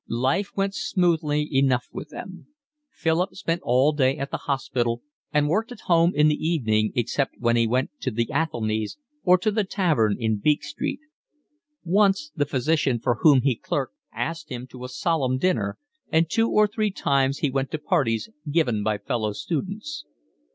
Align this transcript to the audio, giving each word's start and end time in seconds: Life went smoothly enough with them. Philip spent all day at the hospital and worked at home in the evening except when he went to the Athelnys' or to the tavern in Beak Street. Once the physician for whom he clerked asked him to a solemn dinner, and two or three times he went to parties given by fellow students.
Life 0.09 0.49
went 0.55 0.73
smoothly 0.73 1.47
enough 1.51 1.85
with 1.91 2.09
them. 2.09 2.47
Philip 2.91 3.35
spent 3.35 3.61
all 3.63 3.91
day 3.91 4.17
at 4.17 4.31
the 4.31 4.37
hospital 4.49 5.03
and 5.31 5.47
worked 5.47 5.71
at 5.71 5.81
home 5.81 6.11
in 6.15 6.27
the 6.27 6.43
evening 6.43 6.91
except 6.95 7.35
when 7.37 7.55
he 7.55 7.67
went 7.67 7.91
to 7.99 8.09
the 8.09 8.27
Athelnys' 8.33 8.97
or 9.23 9.37
to 9.37 9.51
the 9.51 9.63
tavern 9.63 10.15
in 10.19 10.39
Beak 10.39 10.63
Street. 10.63 11.01
Once 11.83 12.31
the 12.35 12.47
physician 12.47 12.99
for 12.99 13.17
whom 13.21 13.41
he 13.41 13.55
clerked 13.55 13.93
asked 14.11 14.49
him 14.49 14.65
to 14.71 14.83
a 14.85 14.89
solemn 14.89 15.37
dinner, 15.37 15.77
and 16.11 16.27
two 16.31 16.49
or 16.49 16.65
three 16.65 16.89
times 16.89 17.37
he 17.37 17.51
went 17.51 17.69
to 17.69 17.77
parties 17.77 18.27
given 18.49 18.81
by 18.83 18.97
fellow 18.97 19.33
students. 19.33 20.05